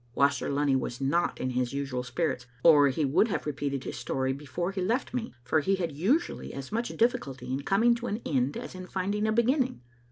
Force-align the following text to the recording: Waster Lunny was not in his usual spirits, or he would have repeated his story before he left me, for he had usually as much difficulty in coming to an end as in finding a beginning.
Waster 0.15 0.49
Lunny 0.49 0.75
was 0.75 0.99
not 0.99 1.39
in 1.39 1.51
his 1.51 1.73
usual 1.73 2.01
spirits, 2.01 2.47
or 2.63 2.87
he 2.87 3.05
would 3.05 3.27
have 3.27 3.45
repeated 3.45 3.83
his 3.83 3.97
story 3.99 4.33
before 4.33 4.71
he 4.71 4.81
left 4.81 5.13
me, 5.13 5.31
for 5.43 5.59
he 5.59 5.75
had 5.75 5.91
usually 5.91 6.55
as 6.55 6.71
much 6.71 6.89
difficulty 6.97 7.53
in 7.53 7.61
coming 7.61 7.93
to 7.93 8.07
an 8.07 8.19
end 8.25 8.57
as 8.57 8.73
in 8.73 8.87
finding 8.87 9.27
a 9.27 9.31
beginning. 9.31 9.81